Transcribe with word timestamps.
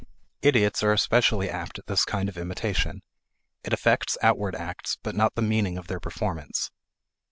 Idiots 0.41 0.81
are 0.81 0.93
especially 0.93 1.47
apt 1.47 1.77
at 1.77 1.85
this 1.85 2.05
kind 2.05 2.27
of 2.27 2.35
imitation; 2.35 3.03
it 3.63 3.71
affects 3.71 4.17
outward 4.23 4.55
acts 4.55 4.97
but 5.03 5.13
not 5.13 5.35
the 5.35 5.43
meaning 5.43 5.77
of 5.77 5.85
their 5.85 5.99
performance. 5.99 6.71